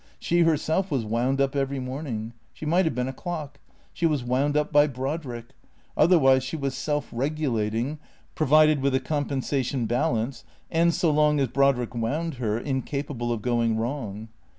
She 0.17 0.39
herself 0.41 0.89
was 0.89 1.05
wound 1.05 1.39
up 1.39 1.55
every 1.55 1.77
morning. 1.79 2.33
She 2.53 2.65
might 2.65 2.85
have 2.85 2.95
been 2.95 3.07
a 3.07 3.13
clock. 3.13 3.59
She 3.93 4.07
was 4.07 4.23
wound 4.23 4.57
up 4.57 4.73
by 4.73 4.87
Brodrick; 4.87 5.49
otherwise 5.95 6.43
she 6.43 6.55
was 6.55 6.73
self 6.73 7.07
regulating, 7.11 7.99
provided 8.33 8.81
with 8.81 8.95
a 8.95 8.99
compensation 8.99 9.85
balance, 9.85 10.43
and 10.71 10.91
so 10.91 11.11
long 11.11 11.39
as 11.39 11.49
Brodrick 11.49 11.93
wound 11.93 12.37
her, 12.41 12.57
incapable 12.57 13.31
of 13.31 13.43
going 13.43 13.77
wrong. 13.77 14.29